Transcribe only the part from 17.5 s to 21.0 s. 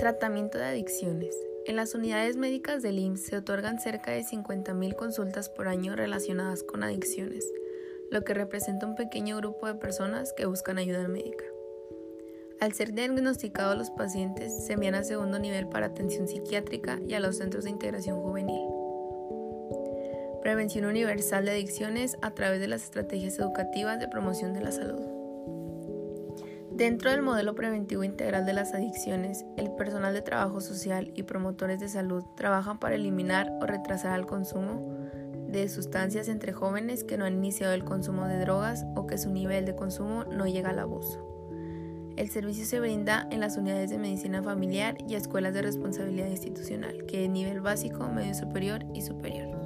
de integración juvenil. Prevención